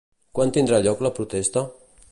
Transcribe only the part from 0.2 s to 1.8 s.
Quan tindrà lloc la protesta?